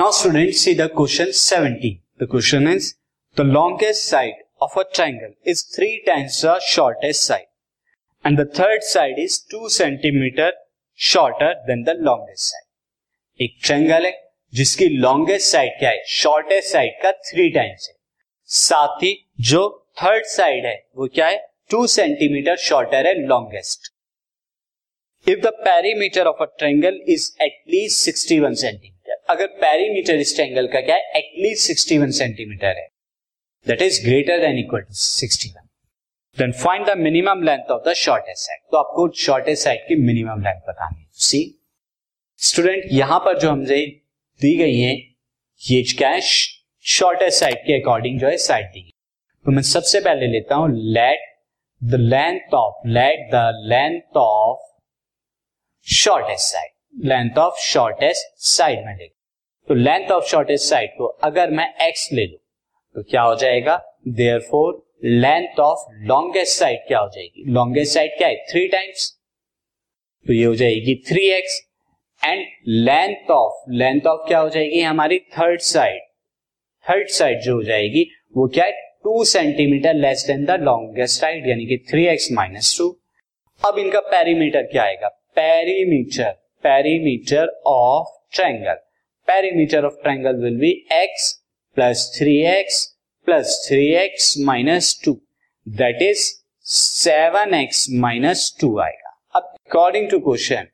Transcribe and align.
Now 0.00 0.12
students 0.12 0.60
see 0.60 0.72
the 0.72 0.88
question 0.88 1.30
17. 1.30 2.00
The 2.20 2.26
question 2.26 2.66
is 2.66 2.94
the 3.36 3.44
longest 3.44 4.04
side 4.04 4.36
of 4.58 4.70
a 4.74 4.84
triangle 4.94 5.34
is 5.44 5.60
three 5.60 6.02
times 6.06 6.40
the 6.40 6.58
shortest 6.66 7.22
side 7.22 7.48
and 8.24 8.38
the 8.38 8.46
third 8.46 8.82
side 8.82 9.18
is 9.18 9.38
two 9.38 9.68
centimeter 9.68 10.52
shorter 10.94 11.52
than 11.66 11.84
the 11.84 11.96
longest 12.08 12.48
side. 12.50 12.68
एक 13.40 13.58
triangle 13.64 14.06
है 14.06 14.12
जिसकी 14.52 14.88
longest 15.02 15.50
side 15.52 15.78
क्या 15.80 15.90
है 15.90 16.02
shortest 16.12 16.72
side 16.72 16.94
का 17.02 17.12
three 17.30 17.48
times 17.56 17.88
है 17.88 17.94
साथ 18.48 19.02
ही 19.02 19.12
जो 19.50 19.62
थर्ड 20.02 20.24
साइड 20.36 20.66
है 20.66 20.74
वो 20.96 21.08
क्या 21.14 21.26
है 21.26 21.38
टू 21.70 21.86
सेंटीमीटर 21.96 22.56
शॉर्टर 22.68 23.06
है 23.06 23.14
longest 23.26 23.92
if 25.26 25.40
the 25.40 25.52
perimeter 25.68 26.32
of 26.32 26.42
a 26.42 26.46
triangle 26.58 27.00
is 27.16 27.30
at least 27.48 28.10
61 28.10 28.56
centimetre 28.64 28.99
अगर 29.30 29.46
पेरीमीटर 29.62 30.20
इस 30.20 30.34
ट्रायंगल 30.36 30.66
का 30.68 30.80
क्या 30.80 30.96
है 30.96 31.18
एटलीस्ट 31.18 31.70
61 31.70 32.12
सेंटीमीटर 32.18 32.78
है। 32.78 32.86
That 33.66 33.82
is 33.82 34.04
greater 34.04 34.40
than 34.40 34.58
equal 34.58 34.80
to 34.80 34.94
61 34.94 35.68
then 36.36 36.52
find 36.54 36.86
the 36.86 36.96
minimum 36.98 37.42
length 37.42 37.70
of 37.70 37.88
the 37.88 37.92
shortest 37.98 38.46
side 38.46 38.60
तो 38.70 38.76
आपको 38.76 39.08
shortest 39.18 39.64
side 39.64 39.80
की 39.88 39.96
minimum 40.02 40.42
length 40.42 40.60
बतानी 40.68 41.00
है। 41.00 41.08
सी 41.12 41.40
स्टूडेंट 42.40 42.84
यहाँ 42.92 43.18
पर 43.20 43.38
जो 43.38 43.50
हमसे 43.50 43.76
दी 44.40 44.56
गई 44.56 44.78
है, 44.78 44.94
ये 45.62 45.82
क्या 45.98 46.08
है? 46.08 46.20
शॉर्टेस्ट 46.84 47.40
साइड 47.40 47.56
के 47.56 47.80
अकॉर्डिंग 47.80 48.18
जो 48.20 48.26
है 48.26 48.36
साइड 48.38 48.66
दी 48.66 48.80
गई। 48.80 48.90
तो 49.44 49.50
मैं 49.50 49.62
सबसे 49.62 50.00
पहले 50.00 50.26
लेता 50.26 50.54
हूँ 50.54 50.68
let 50.94 51.28
the 51.80 52.00
length 52.06 52.54
of 52.54 52.88
let 52.88 53.28
the 53.32 53.42
length 53.66 54.16
of 54.16 54.66
shortest 55.86 56.52
side 56.52 57.06
length 57.06 57.38
of 57.38 57.58
shortest 57.62 58.36
side 58.48 58.84
में 58.86 58.96
लेता 58.96 59.19
तो 59.70 59.74
लेंथ 59.74 60.10
ऑफ़ 60.10 60.24
शॉर्टेस्ट 60.24 60.68
साइड 60.70 60.90
को 60.90 61.06
अगर 61.24 61.50
मैं 61.50 61.66
एक्स 61.82 62.08
ले 62.12 62.24
लू 62.26 62.36
तो 62.94 63.02
क्या 63.02 63.22
हो 63.22 63.34
जाएगा? 63.34 63.76
Therefore 64.40 64.72
length 65.04 65.60
of 65.60 65.84
longest 66.06 66.58
side 66.58 66.78
क्या 66.86 66.98
हो 66.98 67.08
जाएगी? 67.08 67.44
लॉन्गेस्ट 67.52 67.94
साइड 67.94 68.16
क्या 68.18 68.28
है? 68.28 68.36
थ्री 68.50 68.66
टाइम्स 68.68 69.06
तो 70.26 70.32
ये 70.32 70.44
हो 70.44 70.54
जाएगी 70.54 70.94
three 71.08 71.28
x 71.30 71.60
and 72.22 72.44
length 72.66 73.30
of 73.30 73.70
length 73.70 74.06
of 74.06 74.26
क्या 74.28 74.38
हो 74.38 74.48
जाएगी? 74.48 74.80
हमारी 74.80 75.18
थर्ड 75.38 75.60
साइड 75.60 76.00
थर्ड 76.86 77.08
साइड 77.08 77.40
जो 77.40 77.54
हो 77.54 77.62
जाएगी, 77.62 78.06
वो 78.36 78.48
क्या 78.48 78.64
है? 78.64 78.72
Two 79.04 79.24
centimetre 79.24 79.94
less 79.94 80.26
than 80.26 80.44
the 80.44 80.60
longest 80.62 81.20
side 81.20 81.48
यानी 81.48 81.66
कि 81.66 81.84
थ्री 81.90 82.06
एक्स 82.06 82.28
माइनस 82.32 82.76
टू 82.78 82.90
अब 83.62 83.78
इनका 83.78 84.00
पेरीमीटर 84.10 84.62
क्या 84.62 84.82
आएगा? 84.82 85.08
Perimeter 85.36 86.32
perimeter 86.64 87.60
of 87.66 88.16
triangle 89.30 89.50
perimeter 89.50 89.86
of 89.86 90.02
triangle 90.02 90.36
will 90.36 90.58
be 90.58 90.86
x 90.90 91.38
plus 91.74 92.20
3x 92.20 92.88
plus 93.24 93.68
3x 93.70 94.38
minus 94.44 94.94
2 94.94 95.20
that 95.66 96.02
is 96.02 96.42
7x 96.66 97.88
minus 97.88 98.54
2 98.64 98.80
आएगा 98.80 99.16
अब 99.34 99.54
according 99.68 100.10
to 100.10 100.20
question 100.20 100.68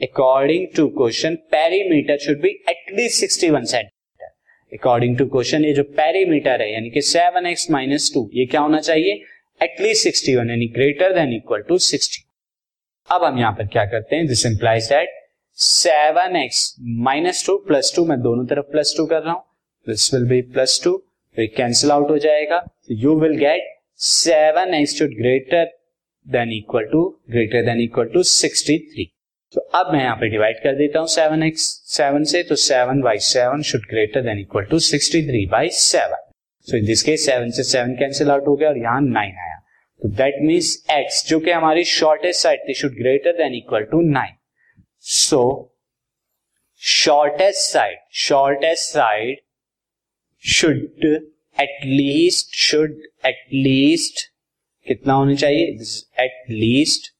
according 0.00 0.66
to 0.76 0.88
question 1.00 1.38
perimeter 1.54 2.18
should 2.18 2.42
be 2.42 2.52
at 2.68 2.94
least 2.98 3.20
61 3.20 3.66
centimeter 3.66 4.30
according 4.72 5.16
to 5.18 5.28
question 5.36 5.64
ये 5.64 5.72
जो 5.72 5.82
perimeter 6.00 6.58
है 6.60 6.72
यानी 6.72 6.90
कि 6.90 7.00
7x 7.00 7.70
minus 7.76 8.10
2 8.16 8.26
ये 8.34 8.46
क्या 8.46 8.60
होना 8.60 8.80
चाहिए 8.80 9.22
at 9.60 9.80
least 9.86 10.08
61 10.08 10.50
यानी 10.50 10.72
greater 10.78 11.14
than 11.14 11.38
equal 11.38 11.66
to 11.70 11.80
60 11.86 12.26
अब 13.10 13.24
हम 13.24 13.38
यहाँ 13.38 13.52
पर 13.52 13.66
क्या 13.66 13.84
करते 13.84 14.16
हैं 14.16 14.26
this 14.26 14.46
implies 14.46 14.88
that 14.88 15.19
seven 15.60 16.36
x 16.36 16.60
minus 17.04 17.44
two 17.46 17.56
plus 17.66 17.92
two, 17.96 18.04
मैं 18.04 18.20
दोनों 18.20 18.44
तरफ़ 18.46 18.70
प्लस 18.70 18.94
टू 18.96 19.04
कर 19.06 19.22
रहा 19.22 19.32
हूँ। 19.32 19.42
This 19.86 20.12
will 20.14 20.24
be 20.28 20.40
plus 20.52 20.80
two 20.84 20.92
तो 21.36 21.46
कैंसिल 21.56 21.90
आउट 21.90 22.10
हो 22.10 22.16
जाएगा। 22.18 22.62
You 22.92 23.18
will 23.20 23.36
get 23.38 23.68
seven 24.00 24.74
x 24.74 24.96
should 24.98 25.10
greater 25.16 25.64
than 26.26 26.52
equal 26.52 26.84
to 26.92 27.02
greater 27.30 27.64
than 27.66 27.80
equal 27.82 28.08
to 28.14 28.22
sixty 28.24 28.78
three 28.86 29.04
तो 29.54 29.60
अब 29.74 29.92
मैं 29.92 30.02
यहाँ 30.02 30.16
पे 30.16 30.28
डिवाइड 30.30 30.62
कर 30.62 30.76
देता 30.76 30.98
हूँ 30.98 31.08
सेवन 31.08 31.42
एक्स 31.42 31.68
सेवन 31.88 32.24
से 32.32 32.42
तो 32.42 32.56
seven 32.64 33.00
by 33.02 33.18
seven 33.28 33.62
should 33.70 33.86
greater 33.90 34.22
than 34.22 34.38
equal 34.38 34.64
to 34.70 34.78
sixty 34.88 35.22
three 35.28 35.46
by 35.52 35.68
seven 35.74 36.28
so 36.66 36.76
in 36.76 36.86
this 36.86 37.02
case 37.02 37.26
seven 37.26 37.50
से 37.50 37.62
सेवन 37.66 37.94
कैंसिल 37.96 38.30
आउट 38.30 38.48
हो 38.48 38.56
गया 38.56 38.68
और 38.68 38.78
यहाँ 38.78 39.00
नाइन 39.02 39.36
आया। 39.38 39.58
तो 40.02 40.08
दैट 40.16 40.42
मीन्स 40.42 40.76
एक्स 40.90 41.24
जो 41.28 41.40
कि 41.40 41.50
हमारी 41.50 41.84
शॉर्टेस्ट 41.94 42.42
साइड 42.42 42.68
थी 42.68 42.74
should 42.74 42.98
greater 42.98 43.36
than 43.38 43.54
equal 43.54 43.84
to 43.90 44.00
nine 44.10 44.34
so 45.02 45.42
shortest 46.80 47.60
side 47.60 47.98
shortest 48.12 48.92
side 48.92 49.40
should 50.44 51.04
at least 51.60 52.54
should 52.54 53.02
at least 53.26 54.20
कितना 54.86 55.12
होना 55.12 55.34
चाहिए? 55.34 55.66
At 56.24 56.44
least 56.50 57.12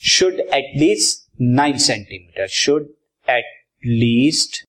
should 0.00 0.40
at least 0.40 1.28
nine 1.40 1.78
centimetre 1.78 2.46
should 2.46 2.88
at least 3.30 4.64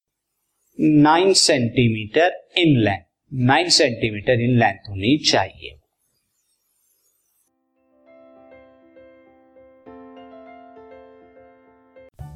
nine 0.80 1.34
centimetre 1.34 2.50
in 2.58 2.78
length 2.78 3.04
nine 3.34 3.70
centimetre 3.70 4.32
in 4.32 4.60
length 4.60 4.90
होनी 4.90 5.18
चाहिए। 5.18 5.78